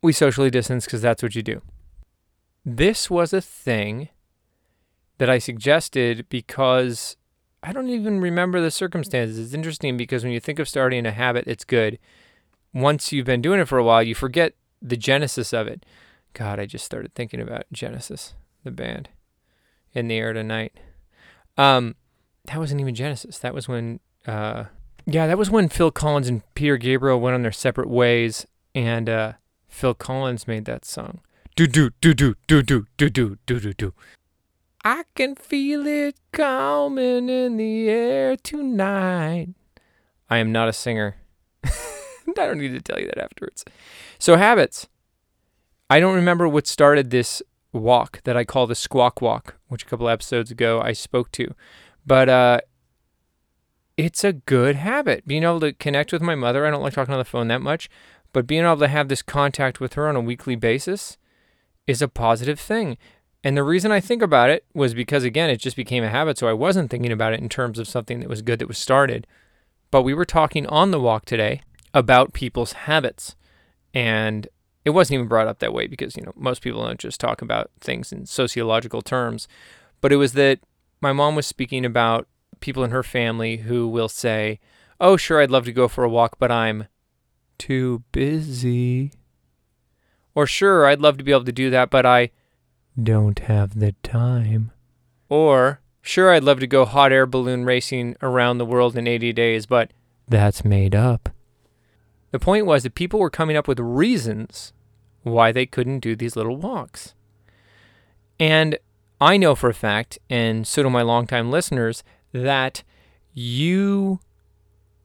we 0.00 0.12
socially 0.12 0.50
distance 0.50 0.84
because 0.84 1.02
that's 1.02 1.22
what 1.22 1.34
you 1.34 1.42
do. 1.42 1.60
This 2.64 3.10
was 3.10 3.32
a 3.32 3.40
thing 3.40 4.08
that 5.18 5.28
I 5.28 5.38
suggested 5.38 6.26
because 6.28 7.16
I 7.62 7.72
don't 7.72 7.88
even 7.88 8.20
remember 8.20 8.60
the 8.60 8.70
circumstances. 8.70 9.38
It's 9.38 9.54
interesting 9.54 9.96
because 9.96 10.22
when 10.22 10.32
you 10.32 10.40
think 10.40 10.58
of 10.58 10.68
starting 10.68 11.04
a 11.04 11.10
habit, 11.10 11.44
it's 11.46 11.64
good. 11.64 11.98
Once 12.72 13.12
you've 13.12 13.26
been 13.26 13.42
doing 13.42 13.60
it 13.60 13.68
for 13.68 13.78
a 13.78 13.84
while, 13.84 14.02
you 14.02 14.14
forget 14.14 14.54
the 14.80 14.96
genesis 14.96 15.52
of 15.52 15.66
it. 15.66 15.84
God, 16.34 16.58
I 16.58 16.66
just 16.66 16.84
started 16.84 17.14
thinking 17.14 17.40
about 17.40 17.64
Genesis, 17.72 18.34
the 18.64 18.72
band, 18.72 19.08
in 19.94 20.08
the 20.08 20.16
air 20.16 20.32
tonight. 20.32 20.76
Um, 21.56 21.94
that 22.46 22.58
wasn't 22.58 22.80
even 22.80 22.94
Genesis. 22.94 23.38
That 23.38 23.54
was 23.54 23.68
when, 23.68 24.00
uh, 24.26 24.64
yeah, 25.06 25.28
that 25.28 25.38
was 25.38 25.48
when 25.48 25.68
Phil 25.68 25.92
Collins 25.92 26.28
and 26.28 26.42
Peter 26.54 26.76
Gabriel 26.76 27.20
went 27.20 27.34
on 27.34 27.42
their 27.42 27.52
separate 27.52 27.88
ways, 27.88 28.46
and 28.74 29.08
uh, 29.08 29.32
Phil 29.68 29.94
Collins 29.94 30.48
made 30.48 30.64
that 30.64 30.84
song. 30.84 31.20
Do 31.54 31.68
do 31.68 31.90
do 32.00 32.12
do 32.14 32.34
do 32.48 32.62
do 32.62 32.86
do 32.96 33.10
do 33.10 33.38
do 33.46 33.60
do 33.60 33.72
do. 33.72 33.94
I 34.84 35.04
can 35.14 35.36
feel 35.36 35.86
it 35.86 36.16
coming 36.32 37.28
in 37.28 37.56
the 37.56 37.88
air 37.88 38.36
tonight. 38.36 39.50
I 40.28 40.38
am 40.38 40.50
not 40.50 40.68
a 40.68 40.72
singer. 40.72 41.16
I 41.64 41.70
don't 42.34 42.58
need 42.58 42.72
to 42.72 42.80
tell 42.80 43.00
you 43.00 43.06
that 43.06 43.18
afterwards. 43.18 43.64
So, 44.18 44.36
habits. 44.36 44.88
I 45.90 46.00
don't 46.00 46.14
remember 46.14 46.48
what 46.48 46.66
started 46.66 47.10
this 47.10 47.42
walk 47.72 48.22
that 48.24 48.36
I 48.36 48.44
call 48.44 48.66
the 48.66 48.74
squawk 48.74 49.20
walk, 49.20 49.56
which 49.68 49.82
a 49.82 49.86
couple 49.86 50.08
episodes 50.08 50.50
ago 50.50 50.80
I 50.80 50.92
spoke 50.92 51.30
to. 51.32 51.54
But 52.06 52.28
uh, 52.28 52.60
it's 53.96 54.24
a 54.24 54.32
good 54.32 54.76
habit. 54.76 55.26
Being 55.26 55.42
able 55.42 55.60
to 55.60 55.72
connect 55.72 56.12
with 56.12 56.22
my 56.22 56.34
mother. 56.34 56.66
I 56.66 56.70
don't 56.70 56.82
like 56.82 56.94
talking 56.94 57.12
on 57.12 57.18
the 57.18 57.24
phone 57.24 57.48
that 57.48 57.60
much, 57.60 57.88
but 58.32 58.46
being 58.46 58.64
able 58.64 58.78
to 58.78 58.88
have 58.88 59.08
this 59.08 59.22
contact 59.22 59.80
with 59.80 59.94
her 59.94 60.08
on 60.08 60.16
a 60.16 60.20
weekly 60.20 60.56
basis 60.56 61.18
is 61.86 62.00
a 62.00 62.08
positive 62.08 62.58
thing. 62.58 62.96
And 63.42 63.56
the 63.56 63.62
reason 63.62 63.92
I 63.92 64.00
think 64.00 64.22
about 64.22 64.48
it 64.48 64.64
was 64.72 64.94
because, 64.94 65.22
again, 65.22 65.50
it 65.50 65.58
just 65.58 65.76
became 65.76 66.02
a 66.02 66.08
habit. 66.08 66.38
So 66.38 66.48
I 66.48 66.54
wasn't 66.54 66.90
thinking 66.90 67.12
about 67.12 67.34
it 67.34 67.40
in 67.40 67.48
terms 67.50 67.78
of 67.78 67.86
something 67.86 68.20
that 68.20 68.28
was 68.28 68.40
good 68.40 68.58
that 68.58 68.68
was 68.68 68.78
started. 68.78 69.26
But 69.90 70.02
we 70.02 70.14
were 70.14 70.24
talking 70.24 70.66
on 70.66 70.90
the 70.90 71.00
walk 71.00 71.26
today 71.26 71.60
about 71.92 72.32
people's 72.32 72.72
habits. 72.72 73.36
And 73.92 74.48
it 74.84 74.90
wasn't 74.90 75.14
even 75.14 75.28
brought 75.28 75.48
up 75.48 75.60
that 75.60 75.72
way 75.72 75.86
because, 75.86 76.16
you 76.16 76.22
know, 76.22 76.32
most 76.36 76.60
people 76.60 76.84
don't 76.84 77.00
just 77.00 77.20
talk 77.20 77.40
about 77.40 77.70
things 77.80 78.12
in 78.12 78.26
sociological 78.26 79.02
terms. 79.02 79.48
But 80.00 80.12
it 80.12 80.16
was 80.16 80.34
that 80.34 80.60
my 81.00 81.12
mom 81.12 81.34
was 81.34 81.46
speaking 81.46 81.84
about 81.84 82.28
people 82.60 82.84
in 82.84 82.90
her 82.90 83.02
family 83.02 83.58
who 83.58 83.88
will 83.88 84.08
say, 84.08 84.60
Oh, 85.00 85.16
sure, 85.16 85.40
I'd 85.40 85.50
love 85.50 85.64
to 85.64 85.72
go 85.72 85.88
for 85.88 86.04
a 86.04 86.08
walk, 86.08 86.36
but 86.38 86.52
I'm 86.52 86.86
too 87.58 88.04
busy. 88.12 89.12
Or 90.34 90.46
sure, 90.46 90.86
I'd 90.86 91.00
love 91.00 91.16
to 91.18 91.24
be 91.24 91.32
able 91.32 91.44
to 91.44 91.52
do 91.52 91.70
that, 91.70 91.90
but 91.90 92.04
I 92.04 92.30
don't 93.00 93.38
have 93.40 93.78
the 93.78 93.92
time. 94.02 94.70
Or 95.28 95.80
sure, 96.02 96.32
I'd 96.32 96.44
love 96.44 96.60
to 96.60 96.66
go 96.66 96.84
hot 96.84 97.12
air 97.12 97.26
balloon 97.26 97.64
racing 97.64 98.16
around 98.20 98.58
the 98.58 98.66
world 98.66 98.96
in 98.96 99.06
80 99.06 99.32
days, 99.32 99.66
but 99.66 99.90
that's 100.28 100.64
made 100.64 100.94
up. 100.94 101.30
The 102.30 102.38
point 102.38 102.66
was 102.66 102.82
that 102.82 102.94
people 102.94 103.20
were 103.20 103.30
coming 103.30 103.56
up 103.56 103.66
with 103.66 103.80
reasons 103.80 104.72
why 105.24 105.50
they 105.50 105.66
couldn't 105.66 105.98
do 105.98 106.14
these 106.14 106.36
little 106.36 106.56
walks. 106.56 107.14
And 108.38 108.78
I 109.20 109.36
know 109.36 109.54
for 109.54 109.68
a 109.68 109.74
fact, 109.74 110.18
and 110.30 110.66
so 110.66 110.82
do 110.82 110.90
my 110.90 111.02
longtime 111.02 111.50
listeners, 111.50 112.04
that 112.32 112.84
you 113.32 114.20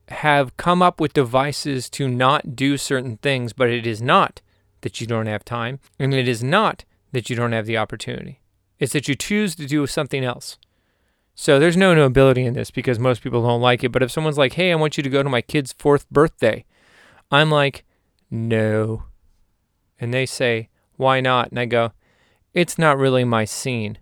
have 0.09 0.55
come 0.57 0.81
up 0.81 0.99
with 0.99 1.13
devices 1.13 1.89
to 1.91 2.07
not 2.07 2.55
do 2.55 2.77
certain 2.77 3.17
things, 3.17 3.53
but 3.53 3.69
it 3.69 3.87
is 3.87 4.01
not 4.01 4.41
that 4.81 4.99
you 4.99 5.07
don't 5.07 5.27
have 5.27 5.45
time, 5.45 5.79
and 5.99 6.13
it 6.13 6.27
is 6.27 6.43
not 6.43 6.85
that 7.11 7.29
you 7.29 7.35
don't 7.35 7.51
have 7.51 7.65
the 7.65 7.77
opportunity. 7.77 8.39
It's 8.79 8.93
that 8.93 9.07
you 9.07 9.15
choose 9.15 9.55
to 9.55 9.65
do 9.65 9.85
something 9.87 10.23
else. 10.23 10.57
So 11.35 11.59
there's 11.59 11.77
no 11.77 11.93
nobility 11.93 12.43
in 12.43 12.53
this 12.53 12.71
because 12.71 12.99
most 12.99 13.21
people 13.21 13.43
don't 13.43 13.61
like 13.61 13.83
it. 13.83 13.93
But 13.93 14.03
if 14.03 14.11
someone's 14.11 14.37
like, 14.37 14.53
hey, 14.53 14.71
I 14.71 14.75
want 14.75 14.97
you 14.97 15.03
to 15.03 15.09
go 15.09 15.23
to 15.23 15.29
my 15.29 15.41
kid's 15.41 15.71
fourth 15.71 16.09
birthday, 16.09 16.65
I'm 17.31 17.49
like, 17.49 17.85
no. 18.29 19.03
And 19.99 20.13
they 20.13 20.25
say, 20.25 20.69
why 20.95 21.21
not? 21.21 21.49
And 21.49 21.59
I 21.59 21.65
go, 21.65 21.91
it's 22.53 22.77
not 22.77 22.97
really 22.97 23.23
my 23.23 23.45
scene. 23.45 23.97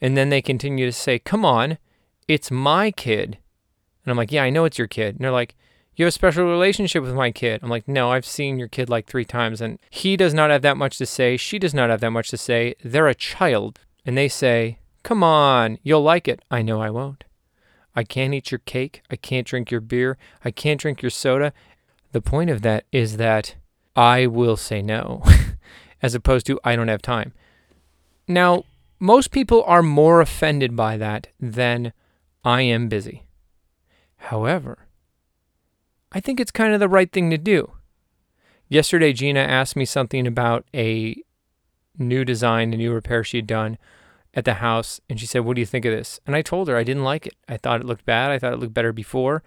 And 0.00 0.16
then 0.16 0.28
they 0.28 0.42
continue 0.42 0.86
to 0.86 0.92
say, 0.92 1.18
come 1.18 1.44
on, 1.44 1.78
it's 2.26 2.50
my 2.50 2.90
kid. 2.90 3.38
And 4.04 4.10
I'm 4.10 4.16
like, 4.16 4.32
yeah, 4.32 4.42
I 4.42 4.50
know 4.50 4.64
it's 4.64 4.78
your 4.78 4.88
kid. 4.88 5.14
And 5.14 5.24
they're 5.24 5.30
like, 5.30 5.54
you 5.94 6.04
have 6.04 6.08
a 6.08 6.12
special 6.12 6.46
relationship 6.46 7.02
with 7.02 7.14
my 7.14 7.30
kid. 7.30 7.60
I'm 7.62 7.68
like, 7.68 7.86
no, 7.86 8.10
I've 8.10 8.24
seen 8.24 8.58
your 8.58 8.68
kid 8.68 8.88
like 8.88 9.06
three 9.06 9.26
times, 9.26 9.60
and 9.60 9.78
he 9.90 10.16
does 10.16 10.32
not 10.32 10.50
have 10.50 10.62
that 10.62 10.78
much 10.78 10.96
to 10.98 11.06
say. 11.06 11.36
She 11.36 11.58
does 11.58 11.74
not 11.74 11.90
have 11.90 12.00
that 12.00 12.10
much 12.10 12.30
to 12.30 12.38
say. 12.38 12.74
They're 12.82 13.08
a 13.08 13.14
child. 13.14 13.80
And 14.06 14.16
they 14.16 14.28
say, 14.28 14.78
come 15.02 15.22
on, 15.22 15.78
you'll 15.82 16.02
like 16.02 16.26
it. 16.26 16.40
I 16.50 16.62
know 16.62 16.80
I 16.80 16.90
won't. 16.90 17.24
I 17.94 18.04
can't 18.04 18.32
eat 18.32 18.50
your 18.50 18.60
cake. 18.60 19.02
I 19.10 19.16
can't 19.16 19.46
drink 19.46 19.70
your 19.70 19.82
beer. 19.82 20.16
I 20.44 20.50
can't 20.50 20.80
drink 20.80 21.02
your 21.02 21.10
soda. 21.10 21.52
The 22.12 22.22
point 22.22 22.48
of 22.48 22.62
that 22.62 22.84
is 22.90 23.18
that 23.18 23.56
I 23.94 24.26
will 24.26 24.56
say 24.56 24.82
no, 24.82 25.22
as 26.02 26.14
opposed 26.14 26.46
to 26.46 26.60
I 26.64 26.76
don't 26.76 26.88
have 26.88 27.02
time. 27.02 27.32
Now, 28.26 28.64
most 28.98 29.30
people 29.30 29.62
are 29.64 29.82
more 29.82 30.20
offended 30.20 30.76
by 30.76 30.96
that 30.96 31.28
than 31.40 31.92
I 32.44 32.62
am 32.62 32.88
busy. 32.88 33.24
However, 34.16 34.86
I 36.12 36.20
think 36.20 36.38
it's 36.38 36.50
kind 36.50 36.72
of 36.72 36.80
the 36.80 36.88
right 36.88 37.10
thing 37.10 37.30
to 37.30 37.38
do. 37.38 37.72
Yesterday, 38.68 39.12
Gina 39.12 39.40
asked 39.40 39.76
me 39.76 39.84
something 39.84 40.26
about 40.26 40.64
a 40.72 41.16
new 41.98 42.24
design, 42.24 42.72
a 42.72 42.76
new 42.76 42.92
repair 42.92 43.24
she 43.24 43.38
had 43.38 43.46
done 43.46 43.76
at 44.34 44.44
the 44.44 44.54
house, 44.54 45.00
and 45.10 45.20
she 45.20 45.26
said, 45.26 45.40
What 45.40 45.56
do 45.56 45.60
you 45.60 45.66
think 45.66 45.84
of 45.84 45.92
this? 45.92 46.20
And 46.26 46.34
I 46.34 46.42
told 46.42 46.68
her 46.68 46.76
I 46.76 46.84
didn't 46.84 47.04
like 47.04 47.26
it. 47.26 47.34
I 47.48 47.56
thought 47.56 47.80
it 47.80 47.86
looked 47.86 48.06
bad. 48.06 48.30
I 48.30 48.38
thought 48.38 48.52
it 48.52 48.58
looked 48.58 48.74
better 48.74 48.92
before. 48.92 49.42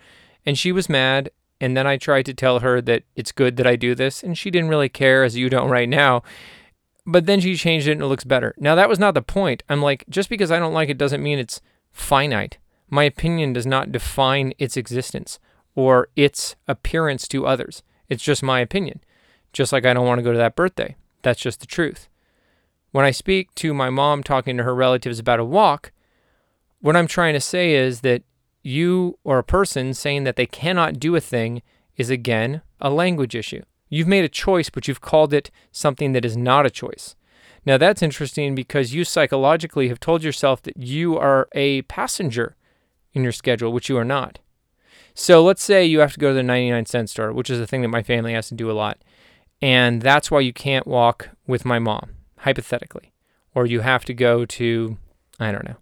And 0.45 0.57
she 0.57 0.71
was 0.71 0.89
mad. 0.89 1.31
And 1.61 1.75
then 1.75 1.87
I 1.87 1.97
tried 1.97 2.25
to 2.25 2.33
tell 2.33 2.59
her 2.59 2.81
that 2.81 3.03
it's 3.15 3.31
good 3.31 3.55
that 3.57 3.67
I 3.67 3.75
do 3.75 3.95
this, 3.95 4.23
and 4.23 4.37
she 4.37 4.51
didn't 4.51 4.69
really 4.69 4.89
care, 4.89 5.23
as 5.23 5.37
you 5.37 5.49
don't 5.49 5.69
right 5.69 5.87
now. 5.87 6.21
But 7.05 7.27
then 7.27 7.39
she 7.39 7.55
changed 7.55 7.87
it 7.87 7.93
and 7.93 8.01
it 8.01 8.07
looks 8.07 8.23
better. 8.23 8.55
Now, 8.57 8.75
that 8.75 8.89
was 8.89 8.99
not 8.99 9.13
the 9.13 9.21
point. 9.21 9.63
I'm 9.69 9.81
like, 9.81 10.03
just 10.09 10.27
because 10.29 10.51
I 10.51 10.59
don't 10.59 10.73
like 10.73 10.89
it 10.89 10.97
doesn't 10.97 11.23
mean 11.23 11.39
it's 11.39 11.61
finite. 11.91 12.57
My 12.89 13.03
opinion 13.03 13.53
does 13.53 13.65
not 13.65 13.91
define 13.91 14.53
its 14.57 14.75
existence 14.75 15.39
or 15.75 16.09
its 16.15 16.55
appearance 16.67 17.27
to 17.29 17.45
others. 17.45 17.83
It's 18.09 18.23
just 18.23 18.43
my 18.43 18.59
opinion. 18.59 19.01
Just 19.53 19.71
like 19.71 19.85
I 19.85 19.93
don't 19.93 20.07
want 20.07 20.19
to 20.19 20.23
go 20.23 20.31
to 20.31 20.37
that 20.37 20.55
birthday. 20.55 20.95
That's 21.21 21.41
just 21.41 21.59
the 21.59 21.67
truth. 21.67 22.09
When 22.91 23.05
I 23.05 23.11
speak 23.11 23.53
to 23.55 23.73
my 23.73 23.89
mom 23.89 24.23
talking 24.23 24.57
to 24.57 24.63
her 24.63 24.73
relatives 24.73 25.19
about 25.19 25.39
a 25.39 25.45
walk, 25.45 25.91
what 26.79 26.95
I'm 26.95 27.07
trying 27.07 27.33
to 27.33 27.41
say 27.41 27.73
is 27.73 28.01
that 28.01 28.23
you 28.65 29.17
or 29.23 29.37
a 29.37 29.43
person 29.43 29.93
saying 29.93 30.23
that 30.23 30.35
they 30.35 30.45
cannot 30.45 30.99
do 30.99 31.15
a 31.15 31.21
thing 31.21 31.61
is 31.97 32.09
again 32.09 32.61
a 32.81 32.89
language 32.89 33.35
issue. 33.35 33.61
You've 33.89 34.07
made 34.07 34.25
a 34.25 34.29
choice, 34.29 34.69
but 34.69 34.87
you've 34.87 35.01
called 35.01 35.33
it 35.33 35.51
something 35.71 36.13
that 36.13 36.25
is 36.25 36.35
not 36.35 36.65
a 36.65 36.71
choice. 36.71 37.15
Now, 37.65 37.77
that's 37.77 38.01
interesting 38.01 38.53
because 38.53 38.93
you 38.93 39.03
psychologically 39.03 39.87
have 39.87 39.99
told 39.99 40.23
yourself 40.23 40.61
that 40.63 40.77
you 40.77 41.17
are 41.17 41.47
a 41.53 41.83
passenger 41.83 42.55
in 43.13 43.23
your 43.23 43.31
schedule, 43.31 43.71
which 43.71 43.89
you 43.89 43.97
are 43.97 44.05
not. 44.05 44.39
So 45.13 45.43
let's 45.43 45.63
say 45.63 45.85
you 45.85 45.99
have 45.99 46.13
to 46.13 46.19
go 46.19 46.29
to 46.29 46.33
the 46.33 46.43
99 46.43 46.85
cent 46.85 47.09
store, 47.09 47.31
which 47.31 47.49
is 47.49 47.59
a 47.59 47.65
thing 47.65 47.81
that 47.81 47.87
my 47.87 48.03
family 48.03 48.33
has 48.33 48.49
to 48.49 48.55
do 48.55 48.69
a 48.69 48.73
lot. 48.73 48.99
And 49.61 50.01
that's 50.01 50.29
why 50.29 50.41
you 50.41 50.53
can't 50.53 50.85
walk 50.85 51.29
with 51.47 51.65
my 51.65 51.79
mom, 51.79 52.11
hypothetically. 52.39 53.13
Or 53.55 53.65
you 53.65 53.79
have 53.79 54.03
to 54.05 54.13
go 54.13 54.45
to, 54.45 54.97
I 55.39 55.51
don't 55.51 55.65
know, 55.65 55.77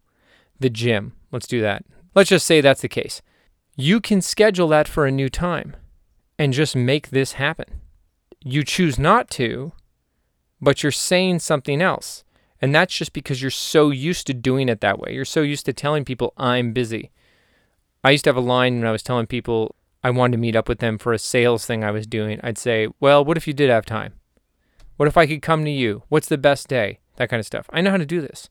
the 0.60 0.70
gym. 0.70 1.13
Let's 1.32 1.48
do 1.48 1.60
that. 1.62 1.84
Let's 2.15 2.29
just 2.29 2.46
say 2.46 2.62
that's 2.62 2.82
the 2.82 2.89
case. 2.89 3.22
You 3.75 4.00
can 4.00 4.22
schedule 4.22 4.67
that 4.70 4.88
for 4.88 5.05
a 5.05 5.12
new 5.12 5.29
time 5.29 5.75
and 6.38 6.53
just 6.53 6.75
make 6.75 7.10
this 7.10 7.34
happen. 7.34 7.82
You 8.43 8.63
choose 8.63 9.00
not 9.00 9.29
to, 9.32 9.72
but 10.62 10.84
you're 10.84 10.91
saying 10.91 11.39
something 11.39 11.82
else. 11.82 12.24
And 12.62 12.74
that's 12.74 12.96
just 12.96 13.13
because 13.13 13.41
you're 13.41 13.51
so 13.51 13.89
used 13.89 14.27
to 14.27 14.34
doing 14.34 14.70
it 14.70 14.79
that 14.82 15.00
way. 15.00 15.13
You're 15.13 15.25
so 15.25 15.41
used 15.41 15.65
to 15.65 15.74
telling 15.74 16.05
people, 16.05 16.34
I'm 16.38 16.72
busy. 16.72 17.12
I 18.03 18.12
used 18.12 18.25
to 18.25 18.29
have 18.29 18.38
a 18.38 18.41
line 18.41 18.77
when 18.77 18.88
I 18.88 18.91
was 18.91 19.03
telling 19.03 19.27
people 19.27 19.75
I 20.03 20.10
wanted 20.12 20.34
to 20.34 20.38
meet 20.38 20.55
up 20.55 20.70
with 20.70 20.79
them 20.79 20.98
for 20.98 21.13
a 21.13 21.20
sales 21.20 21.65
thing 21.65 21.84
I 21.84 21.91
was 21.91 22.05
doing. 22.05 22.39
I'd 22.43 22.58
say, 22.58 22.88
Well, 23.00 23.24
what 23.25 23.38
if 23.38 23.48
you 23.48 23.53
did 23.53 23.70
have 23.70 23.86
time? 23.86 24.13
What 24.98 25.08
if 25.08 25.17
I 25.17 25.25
could 25.25 25.41
come 25.41 25.65
to 25.65 25.72
you? 25.72 26.03
What's 26.10 26.27
the 26.27 26.38
best 26.38 26.67
day? 26.67 27.00
That 27.15 27.29
kind 27.29 27.39
of 27.39 27.46
stuff. 27.46 27.70
I 27.72 27.82
know 27.82 27.91
how 27.91 27.98
to 27.98 28.05
do 28.05 28.22
this. 28.22 28.50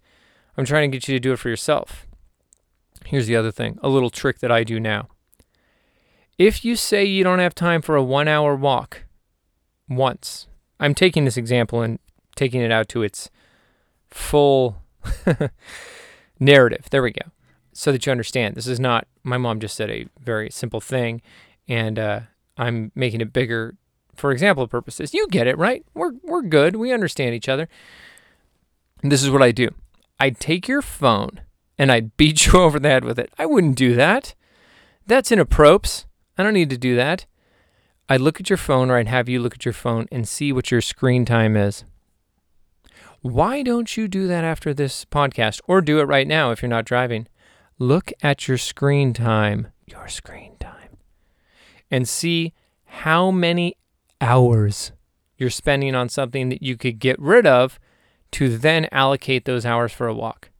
I'm 0.56 0.64
trying 0.64 0.90
to 0.90 0.96
get 0.96 1.08
you 1.08 1.14
to 1.14 1.20
do 1.20 1.32
it 1.32 1.38
for 1.38 1.48
yourself. 1.48 2.06
Here's 3.06 3.26
the 3.26 3.36
other 3.36 3.52
thing 3.52 3.78
a 3.82 3.88
little 3.88 4.10
trick 4.10 4.38
that 4.40 4.52
I 4.52 4.64
do 4.64 4.80
now. 4.80 5.08
If 6.38 6.64
you 6.64 6.76
say 6.76 7.04
you 7.04 7.24
don't 7.24 7.38
have 7.38 7.54
time 7.54 7.82
for 7.82 7.96
a 7.96 8.02
one 8.02 8.28
hour 8.28 8.56
walk 8.56 9.04
once, 9.88 10.46
I'm 10.80 10.94
taking 10.94 11.24
this 11.24 11.36
example 11.36 11.82
and 11.82 11.98
taking 12.34 12.60
it 12.60 12.72
out 12.72 12.88
to 12.90 13.02
its 13.02 13.30
full 14.10 14.82
narrative. 16.40 16.86
There 16.90 17.02
we 17.02 17.12
go 17.12 17.30
so 17.72 17.90
that 17.92 18.04
you 18.06 18.12
understand, 18.12 18.54
this 18.54 18.66
is 18.66 18.78
not, 18.78 19.06
my 19.22 19.38
mom 19.38 19.60
just 19.60 19.76
said 19.76 19.90
a 19.90 20.06
very 20.20 20.50
simple 20.50 20.80
thing, 20.80 21.22
and 21.68 21.98
uh, 21.98 22.20
I'm 22.56 22.92
making 22.94 23.20
it 23.20 23.32
bigger 23.32 23.76
for 24.14 24.30
example 24.30 24.66
purposes. 24.68 25.14
You 25.14 25.26
get 25.28 25.46
it, 25.46 25.56
right? 25.56 25.84
We're, 25.94 26.12
we're 26.22 26.42
good. 26.42 26.76
We 26.76 26.92
understand 26.92 27.34
each 27.34 27.48
other. 27.48 27.68
And 29.02 29.10
this 29.10 29.22
is 29.22 29.30
what 29.30 29.42
I 29.42 29.52
do 29.52 29.70
I'd 30.20 30.38
take 30.38 30.68
your 30.68 30.82
phone 30.82 31.40
and 31.78 31.90
I'd 31.90 32.16
beat 32.16 32.46
you 32.46 32.58
over 32.58 32.78
the 32.78 32.88
head 32.88 33.04
with 33.04 33.18
it. 33.18 33.32
I 33.38 33.46
wouldn't 33.46 33.76
do 33.76 33.94
that. 33.94 34.34
That's 35.06 35.32
inappropriate. 35.32 36.06
I 36.38 36.42
don't 36.42 36.54
need 36.54 36.70
to 36.70 36.78
do 36.78 36.96
that. 36.96 37.26
I'd 38.08 38.20
look 38.20 38.40
at 38.40 38.50
your 38.50 38.56
phone 38.56 38.90
or 38.90 38.96
I'd 38.96 39.08
have 39.08 39.28
you 39.28 39.40
look 39.40 39.54
at 39.54 39.64
your 39.64 39.74
phone 39.74 40.06
and 40.10 40.26
see 40.26 40.52
what 40.52 40.70
your 40.70 40.80
screen 40.80 41.24
time 41.24 41.56
is. 41.56 41.84
Why 43.20 43.62
don't 43.62 43.96
you 43.96 44.08
do 44.08 44.26
that 44.26 44.44
after 44.44 44.74
this 44.74 45.04
podcast 45.04 45.60
or 45.68 45.80
do 45.80 46.00
it 46.00 46.04
right 46.04 46.26
now 46.26 46.50
if 46.50 46.60
you're 46.62 46.68
not 46.68 46.84
driving? 46.84 47.28
look 47.82 48.12
at 48.22 48.48
your 48.48 48.58
screen 48.58 49.12
time, 49.12 49.68
your 49.86 50.08
screen 50.08 50.56
time, 50.60 50.96
and 51.90 52.08
see 52.08 52.52
how 52.84 53.30
many 53.30 53.76
hours 54.20 54.92
you're 55.36 55.50
spending 55.50 55.94
on 55.94 56.08
something 56.08 56.48
that 56.48 56.62
you 56.62 56.76
could 56.76 56.98
get 56.98 57.18
rid 57.18 57.46
of 57.46 57.78
to 58.30 58.56
then 58.56 58.88
allocate 58.92 59.44
those 59.44 59.66
hours 59.66 59.92
for 59.92 60.06
a 60.06 60.14
walk. 60.14 60.50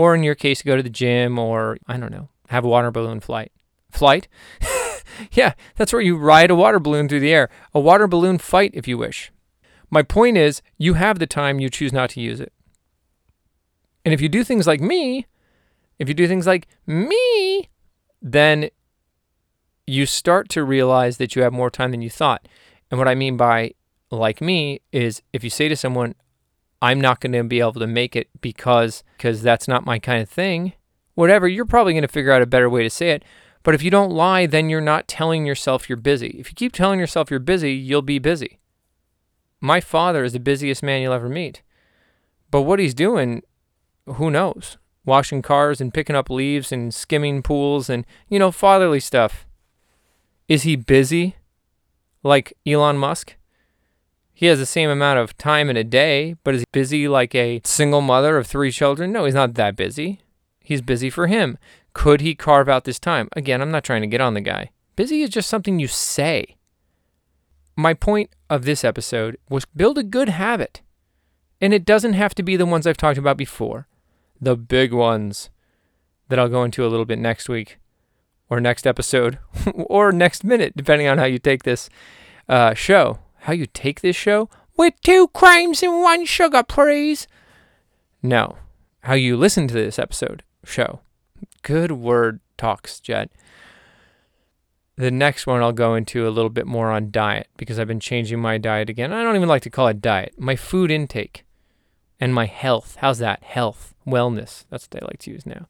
Or 0.00 0.14
in 0.14 0.22
your 0.22 0.34
case, 0.34 0.62
go 0.62 0.78
to 0.78 0.82
the 0.82 0.88
gym 0.88 1.38
or, 1.38 1.76
I 1.86 1.98
don't 1.98 2.10
know, 2.10 2.30
have 2.48 2.64
a 2.64 2.68
water 2.68 2.90
balloon 2.90 3.20
flight. 3.20 3.52
Flight? 3.90 4.28
yeah, 5.32 5.52
that's 5.76 5.92
where 5.92 6.00
you 6.00 6.16
ride 6.16 6.50
a 6.50 6.54
water 6.54 6.80
balloon 6.80 7.06
through 7.06 7.20
the 7.20 7.34
air. 7.34 7.50
A 7.74 7.80
water 7.80 8.06
balloon 8.06 8.38
fight, 8.38 8.70
if 8.72 8.88
you 8.88 8.96
wish. 8.96 9.30
My 9.90 10.02
point 10.02 10.38
is, 10.38 10.62
you 10.78 10.94
have 10.94 11.18
the 11.18 11.26
time, 11.26 11.60
you 11.60 11.68
choose 11.68 11.92
not 11.92 12.08
to 12.10 12.20
use 12.22 12.40
it. 12.40 12.50
And 14.02 14.14
if 14.14 14.22
you 14.22 14.30
do 14.30 14.42
things 14.42 14.66
like 14.66 14.80
me, 14.80 15.26
if 15.98 16.08
you 16.08 16.14
do 16.14 16.26
things 16.26 16.46
like 16.46 16.66
me, 16.86 17.68
then 18.22 18.70
you 19.86 20.06
start 20.06 20.48
to 20.48 20.64
realize 20.64 21.18
that 21.18 21.36
you 21.36 21.42
have 21.42 21.52
more 21.52 21.68
time 21.68 21.90
than 21.90 22.00
you 22.00 22.08
thought. 22.08 22.48
And 22.90 22.96
what 22.96 23.06
I 23.06 23.14
mean 23.14 23.36
by 23.36 23.74
like 24.10 24.40
me 24.40 24.80
is 24.92 25.20
if 25.34 25.44
you 25.44 25.50
say 25.50 25.68
to 25.68 25.76
someone, 25.76 26.14
I'm 26.82 27.00
not 27.00 27.20
going 27.20 27.32
to 27.32 27.44
be 27.44 27.60
able 27.60 27.74
to 27.74 27.86
make 27.86 28.16
it 28.16 28.28
because 28.40 29.04
because 29.16 29.42
that's 29.42 29.68
not 29.68 29.84
my 29.84 29.98
kind 29.98 30.22
of 30.22 30.28
thing, 30.28 30.72
whatever, 31.14 31.46
you're 31.46 31.66
probably 31.66 31.92
going 31.92 32.02
to 32.02 32.08
figure 32.08 32.32
out 32.32 32.42
a 32.42 32.46
better 32.46 32.70
way 32.70 32.82
to 32.82 32.90
say 32.90 33.10
it. 33.10 33.24
But 33.62 33.74
if 33.74 33.82
you 33.82 33.90
don't 33.90 34.10
lie, 34.10 34.46
then 34.46 34.70
you're 34.70 34.80
not 34.80 35.06
telling 35.06 35.44
yourself 35.44 35.88
you're 35.88 35.98
busy. 35.98 36.36
If 36.38 36.48
you 36.48 36.54
keep 36.54 36.72
telling 36.72 36.98
yourself 36.98 37.30
you're 37.30 37.40
busy, 37.40 37.74
you'll 37.74 38.00
be 38.00 38.18
busy. 38.18 38.58
My 39.60 39.80
father 39.80 40.24
is 40.24 40.32
the 40.32 40.40
busiest 40.40 40.82
man 40.82 41.02
you'll 41.02 41.12
ever 41.12 41.28
meet. 41.28 41.62
But 42.50 42.62
what 42.62 42.78
he's 42.78 42.94
doing, 42.94 43.42
who 44.06 44.30
knows? 44.30 44.78
washing 45.04 45.42
cars 45.42 45.80
and 45.80 45.94
picking 45.94 46.16
up 46.16 46.30
leaves 46.30 46.72
and 46.72 46.94
skimming 46.94 47.42
pools 47.42 47.88
and, 47.88 48.04
you 48.28 48.38
know, 48.38 48.50
fatherly 48.50 49.00
stuff. 49.00 49.46
Is 50.48 50.62
he 50.62 50.76
busy 50.76 51.36
like 52.22 52.52
Elon 52.66 52.98
Musk? 52.98 53.36
He 54.40 54.46
has 54.46 54.58
the 54.58 54.64
same 54.64 54.88
amount 54.88 55.18
of 55.18 55.36
time 55.36 55.68
in 55.68 55.76
a 55.76 55.84
day, 55.84 56.34
but 56.44 56.54
is 56.54 56.64
busy 56.72 57.06
like 57.06 57.34
a 57.34 57.60
single 57.62 58.00
mother 58.00 58.38
of 58.38 58.46
three 58.46 58.72
children? 58.72 59.12
No, 59.12 59.26
he's 59.26 59.34
not 59.34 59.52
that 59.52 59.76
busy. 59.76 60.22
He's 60.60 60.80
busy 60.80 61.10
for 61.10 61.26
him. 61.26 61.58
Could 61.92 62.22
he 62.22 62.34
carve 62.34 62.66
out 62.66 62.84
this 62.84 62.98
time? 62.98 63.28
Again, 63.36 63.60
I'm 63.60 63.70
not 63.70 63.84
trying 63.84 64.00
to 64.00 64.06
get 64.06 64.22
on 64.22 64.32
the 64.32 64.40
guy. 64.40 64.70
Busy 64.96 65.20
is 65.20 65.28
just 65.28 65.50
something 65.50 65.78
you 65.78 65.88
say. 65.88 66.56
My 67.76 67.92
point 67.92 68.30
of 68.48 68.64
this 68.64 68.82
episode 68.82 69.36
was 69.50 69.66
build 69.66 69.98
a 69.98 70.02
good 70.02 70.30
habit. 70.30 70.80
And 71.60 71.74
it 71.74 71.84
doesn't 71.84 72.14
have 72.14 72.34
to 72.36 72.42
be 72.42 72.56
the 72.56 72.64
ones 72.64 72.86
I've 72.86 72.96
talked 72.96 73.18
about 73.18 73.36
before, 73.36 73.88
the 74.40 74.56
big 74.56 74.94
ones 74.94 75.50
that 76.30 76.38
I'll 76.38 76.48
go 76.48 76.64
into 76.64 76.86
a 76.86 76.88
little 76.88 77.04
bit 77.04 77.18
next 77.18 77.50
week 77.50 77.76
or 78.48 78.58
next 78.58 78.86
episode 78.86 79.38
or 79.74 80.12
next 80.12 80.44
minute, 80.44 80.72
depending 80.74 81.08
on 81.08 81.18
how 81.18 81.26
you 81.26 81.38
take 81.38 81.64
this 81.64 81.90
uh, 82.48 82.72
show. 82.72 83.18
How 83.40 83.52
you 83.52 83.66
take 83.66 84.00
this 84.00 84.16
show? 84.16 84.48
With 84.76 84.94
two 85.02 85.28
creams 85.28 85.82
and 85.82 86.02
one 86.02 86.24
sugar, 86.24 86.62
please. 86.62 87.26
No. 88.22 88.58
How 89.00 89.14
you 89.14 89.36
listen 89.36 89.66
to 89.68 89.74
this 89.74 89.98
episode, 89.98 90.42
show. 90.64 91.00
Good 91.62 91.92
word 91.92 92.40
talks, 92.58 93.00
Jet. 93.00 93.30
The 94.96 95.10
next 95.10 95.46
one 95.46 95.62
I'll 95.62 95.72
go 95.72 95.94
into 95.94 96.28
a 96.28 96.30
little 96.30 96.50
bit 96.50 96.66
more 96.66 96.90
on 96.90 97.10
diet 97.10 97.48
because 97.56 97.78
I've 97.78 97.88
been 97.88 98.00
changing 98.00 98.38
my 98.40 98.58
diet 98.58 98.90
again. 98.90 99.12
I 99.12 99.22
don't 99.22 99.36
even 99.36 99.48
like 99.48 99.62
to 99.62 99.70
call 99.70 99.88
it 99.88 100.02
diet. 100.02 100.34
My 100.36 100.56
food 100.56 100.90
intake 100.90 101.44
and 102.20 102.34
my 102.34 102.44
health. 102.44 102.96
How's 103.00 103.18
that? 103.18 103.42
Health, 103.42 103.94
wellness. 104.06 104.64
That's 104.68 104.86
what 104.90 105.02
I 105.02 105.06
like 105.06 105.18
to 105.20 105.30
use 105.30 105.46
now. 105.46 105.68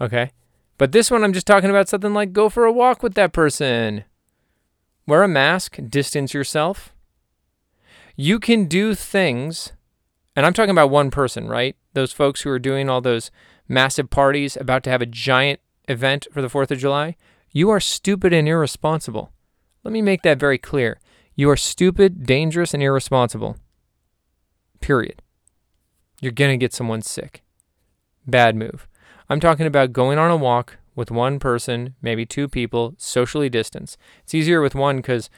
Okay. 0.00 0.30
But 0.78 0.92
this 0.92 1.10
one, 1.10 1.24
I'm 1.24 1.32
just 1.32 1.46
talking 1.46 1.70
about 1.70 1.88
something 1.88 2.14
like 2.14 2.32
go 2.32 2.48
for 2.48 2.64
a 2.64 2.72
walk 2.72 3.02
with 3.02 3.14
that 3.14 3.32
person, 3.32 4.04
wear 5.06 5.22
a 5.22 5.28
mask, 5.28 5.78
distance 5.88 6.34
yourself. 6.34 6.92
You 8.16 8.38
can 8.38 8.66
do 8.66 8.94
things, 8.94 9.72
and 10.34 10.46
I'm 10.46 10.52
talking 10.52 10.70
about 10.70 10.90
one 10.90 11.10
person, 11.10 11.48
right? 11.48 11.76
Those 11.92 12.12
folks 12.12 12.42
who 12.42 12.50
are 12.50 12.58
doing 12.58 12.88
all 12.88 13.00
those 13.00 13.30
massive 13.68 14.10
parties, 14.10 14.56
about 14.56 14.82
to 14.84 14.90
have 14.90 15.02
a 15.02 15.06
giant 15.06 15.60
event 15.88 16.26
for 16.32 16.42
the 16.42 16.48
4th 16.48 16.70
of 16.70 16.78
July. 16.78 17.16
You 17.50 17.70
are 17.70 17.80
stupid 17.80 18.32
and 18.32 18.48
irresponsible. 18.48 19.32
Let 19.84 19.92
me 19.92 20.02
make 20.02 20.22
that 20.22 20.38
very 20.38 20.58
clear. 20.58 20.98
You 21.34 21.50
are 21.50 21.56
stupid, 21.56 22.24
dangerous, 22.24 22.74
and 22.74 22.82
irresponsible. 22.82 23.56
Period. 24.80 25.22
You're 26.20 26.32
going 26.32 26.50
to 26.50 26.62
get 26.62 26.72
someone 26.72 27.02
sick. 27.02 27.42
Bad 28.26 28.56
move. 28.56 28.88
I'm 29.28 29.40
talking 29.40 29.66
about 29.66 29.92
going 29.92 30.18
on 30.18 30.30
a 30.30 30.36
walk 30.36 30.78
with 30.96 31.12
one 31.12 31.38
person, 31.38 31.94
maybe 32.02 32.26
two 32.26 32.48
people, 32.48 32.94
socially 32.98 33.48
distanced. 33.48 33.96
It's 34.24 34.34
easier 34.34 34.60
with 34.60 34.74
one 34.74 34.96
because 34.96 35.30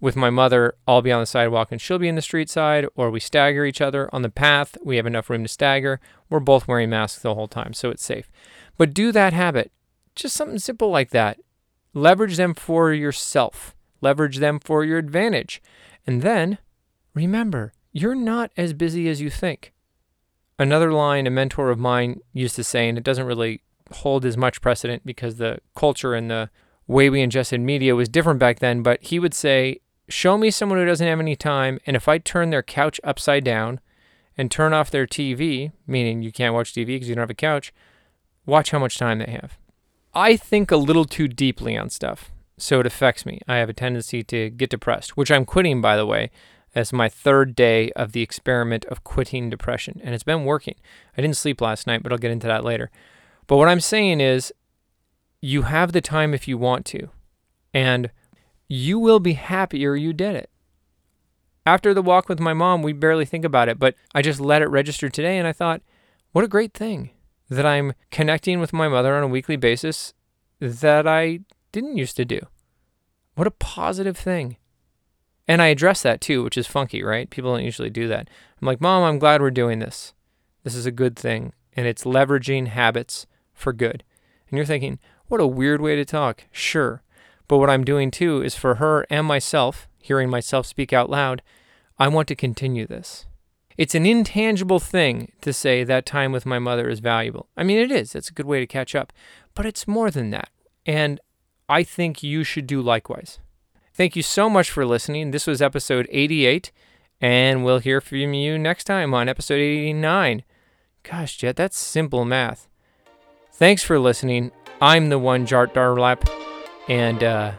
with 0.00 0.16
my 0.16 0.28
mother, 0.28 0.74
I'll 0.86 1.00
be 1.00 1.12
on 1.12 1.20
the 1.20 1.26
sidewalk 1.26 1.72
and 1.72 1.80
she'll 1.80 1.98
be 1.98 2.08
in 2.08 2.16
the 2.16 2.20
street 2.20 2.50
side, 2.50 2.86
or 2.94 3.10
we 3.10 3.20
stagger 3.20 3.64
each 3.64 3.80
other 3.80 4.10
on 4.12 4.20
the 4.20 4.28
path. 4.28 4.76
We 4.84 4.96
have 4.96 5.06
enough 5.06 5.30
room 5.30 5.44
to 5.44 5.48
stagger. 5.48 5.98
We're 6.28 6.40
both 6.40 6.68
wearing 6.68 6.90
masks 6.90 7.22
the 7.22 7.34
whole 7.34 7.48
time, 7.48 7.72
so 7.72 7.88
it's 7.88 8.04
safe. 8.04 8.30
But 8.76 8.92
do 8.92 9.12
that 9.12 9.32
habit. 9.32 9.72
Just 10.14 10.36
something 10.36 10.58
simple 10.58 10.90
like 10.90 11.10
that. 11.10 11.38
Leverage 11.94 12.36
them 12.36 12.54
for 12.54 12.92
yourself, 12.92 13.74
leverage 14.00 14.38
them 14.38 14.58
for 14.58 14.84
your 14.84 14.98
advantage. 14.98 15.62
And 16.06 16.22
then 16.22 16.58
remember, 17.14 17.72
you're 17.92 18.16
not 18.16 18.50
as 18.56 18.74
busy 18.74 19.08
as 19.08 19.20
you 19.20 19.30
think. 19.30 19.72
Another 20.58 20.92
line 20.92 21.26
a 21.26 21.30
mentor 21.30 21.70
of 21.70 21.78
mine 21.78 22.20
used 22.32 22.56
to 22.56 22.64
say, 22.64 22.88
and 22.88 22.98
it 22.98 23.04
doesn't 23.04 23.26
really 23.26 23.62
hold 23.92 24.24
as 24.24 24.36
much 24.36 24.60
precedent 24.60 25.04
because 25.04 25.36
the 25.36 25.58
culture 25.74 26.14
and 26.14 26.30
the 26.30 26.50
way 26.86 27.08
we 27.10 27.20
ingested 27.20 27.60
media 27.60 27.94
was 27.94 28.08
different 28.08 28.38
back 28.38 28.58
then, 28.58 28.82
but 28.82 29.02
he 29.02 29.18
would 29.18 29.34
say, 29.34 29.80
Show 30.08 30.36
me 30.36 30.50
someone 30.50 30.78
who 30.78 30.84
doesn't 30.84 31.06
have 31.06 31.20
any 31.20 31.34
time, 31.34 31.80
and 31.86 31.96
if 31.96 32.08
I 32.08 32.18
turn 32.18 32.50
their 32.50 32.62
couch 32.62 33.00
upside 33.02 33.42
down 33.42 33.80
and 34.36 34.50
turn 34.50 34.74
off 34.74 34.90
their 34.90 35.06
TV, 35.06 35.72
meaning 35.86 36.20
you 36.20 36.30
can't 36.30 36.52
watch 36.52 36.74
TV 36.74 36.86
because 36.86 37.08
you 37.08 37.14
don't 37.14 37.22
have 37.22 37.30
a 37.30 37.34
couch, 37.34 37.72
watch 38.44 38.70
how 38.70 38.78
much 38.78 38.98
time 38.98 39.18
they 39.18 39.30
have. 39.30 39.56
I 40.14 40.36
think 40.36 40.70
a 40.70 40.76
little 40.76 41.06
too 41.06 41.26
deeply 41.26 41.76
on 41.76 41.88
stuff, 41.88 42.30
so 42.58 42.80
it 42.80 42.86
affects 42.86 43.24
me. 43.24 43.40
I 43.48 43.56
have 43.56 43.70
a 43.70 43.74
tendency 43.74 44.22
to 44.24 44.50
get 44.50 44.68
depressed, 44.70 45.16
which 45.16 45.30
I'm 45.30 45.46
quitting, 45.46 45.80
by 45.80 45.96
the 45.96 46.06
way, 46.06 46.30
as 46.74 46.92
my 46.92 47.08
third 47.08 47.54
day 47.54 47.90
of 47.92 48.12
the 48.12 48.22
experiment 48.22 48.84
of 48.86 49.04
quitting 49.04 49.48
depression, 49.48 50.00
and 50.04 50.14
it's 50.14 50.24
been 50.24 50.44
working. 50.44 50.74
I 51.16 51.22
didn't 51.22 51.36
sleep 51.36 51.60
last 51.60 51.86
night, 51.86 52.02
but 52.02 52.12
I'll 52.12 52.18
get 52.18 52.30
into 52.30 52.46
that 52.46 52.64
later. 52.64 52.90
But 53.46 53.56
what 53.56 53.68
I'm 53.68 53.80
saying 53.80 54.20
is, 54.20 54.52
you 55.40 55.62
have 55.62 55.92
the 55.92 56.00
time 56.00 56.32
if 56.32 56.48
you 56.48 56.56
want 56.56 56.86
to, 56.86 57.10
and 57.74 58.10
you 58.66 58.98
will 58.98 59.20
be 59.20 59.34
happier 59.34 59.94
you 59.94 60.12
did 60.12 60.36
it. 60.36 60.50
After 61.66 61.92
the 61.92 62.02
walk 62.02 62.28
with 62.28 62.40
my 62.40 62.54
mom, 62.54 62.82
we 62.82 62.92
barely 62.92 63.24
think 63.24 63.44
about 63.44 63.68
it, 63.68 63.78
but 63.78 63.94
I 64.14 64.22
just 64.22 64.40
let 64.40 64.62
it 64.62 64.68
register 64.68 65.08
today, 65.08 65.38
and 65.38 65.46
I 65.46 65.52
thought, 65.52 65.82
what 66.32 66.44
a 66.44 66.48
great 66.48 66.74
thing 66.74 67.10
that 67.50 67.66
I'm 67.66 67.92
connecting 68.10 68.60
with 68.60 68.72
my 68.72 68.88
mother 68.88 69.14
on 69.14 69.22
a 69.22 69.28
weekly 69.28 69.56
basis 69.56 70.14
that 70.60 71.06
I 71.06 71.40
didn't 71.72 71.96
used 71.96 72.16
to 72.16 72.24
do. 72.24 72.40
What 73.34 73.46
a 73.46 73.52
positive 73.52 74.16
thing. 74.16 74.56
And 75.46 75.60
I 75.60 75.66
address 75.66 76.02
that 76.02 76.20
too, 76.20 76.42
which 76.42 76.56
is 76.56 76.66
funky, 76.66 77.02
right? 77.02 77.28
People 77.28 77.52
don't 77.54 77.64
usually 77.64 77.90
do 77.90 78.08
that. 78.08 78.28
I'm 78.60 78.66
like, 78.66 78.80
Mom, 78.80 79.02
I'm 79.02 79.18
glad 79.18 79.42
we're 79.42 79.50
doing 79.50 79.78
this. 79.78 80.14
This 80.62 80.74
is 80.74 80.86
a 80.86 80.90
good 80.90 81.16
thing. 81.16 81.52
And 81.74 81.86
it's 81.86 82.04
leveraging 82.04 82.68
habits 82.68 83.26
for 83.54 83.72
good. 83.72 84.04
And 84.50 84.58
you're 84.58 84.66
thinking, 84.66 84.98
what 85.28 85.40
a 85.40 85.46
weird 85.46 85.80
way 85.80 85.96
to 85.96 86.04
talk. 86.04 86.44
Sure. 86.52 87.02
But 87.48 87.58
what 87.58 87.70
I'm 87.70 87.84
doing 87.84 88.10
too 88.10 88.42
is 88.42 88.54
for 88.54 88.76
her 88.76 89.06
and 89.10 89.26
myself, 89.26 89.88
hearing 89.98 90.28
myself 90.28 90.66
speak 90.66 90.92
out 90.92 91.10
loud, 91.10 91.42
I 91.98 92.08
want 92.08 92.28
to 92.28 92.34
continue 92.34 92.86
this. 92.86 93.26
It's 93.76 93.94
an 93.94 94.06
intangible 94.06 94.78
thing 94.78 95.32
to 95.40 95.52
say 95.52 95.82
that 95.82 96.06
time 96.06 96.30
with 96.30 96.46
my 96.46 96.58
mother 96.58 96.88
is 96.88 97.00
valuable. 97.00 97.48
I 97.56 97.64
mean, 97.64 97.78
it 97.78 97.90
is. 97.90 98.14
It's 98.14 98.28
a 98.28 98.34
good 98.34 98.46
way 98.46 98.60
to 98.60 98.66
catch 98.66 98.94
up. 98.94 99.12
But 99.54 99.66
it's 99.66 99.88
more 99.88 100.10
than 100.10 100.30
that. 100.30 100.50
And 100.86 101.20
I 101.68 101.82
think 101.82 102.22
you 102.22 102.44
should 102.44 102.66
do 102.66 102.80
likewise. 102.80 103.40
Thank 103.92 104.16
you 104.16 104.22
so 104.22 104.50
much 104.50 104.70
for 104.70 104.84
listening. 104.84 105.30
This 105.30 105.46
was 105.46 105.62
episode 105.62 106.08
88, 106.10 106.72
and 107.20 107.64
we'll 107.64 107.78
hear 107.78 108.00
from 108.00 108.34
you 108.34 108.58
next 108.58 108.84
time 108.84 109.14
on 109.14 109.28
episode 109.28 109.60
89. 109.60 110.42
Gosh, 111.04 111.36
Jet, 111.36 111.56
that's 111.56 111.78
simple 111.78 112.24
math. 112.24 112.68
Thanks 113.56 113.84
for 113.84 114.00
listening. 114.00 114.50
I'm 114.80 115.10
the 115.10 115.18
one 115.18 115.46
Jart 115.46 115.74
Darlap, 115.74 116.28
and 116.88 117.22
uh, 117.22 117.52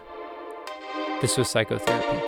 this 1.21 1.37
was 1.37 1.49
psychotherapy. 1.49 2.24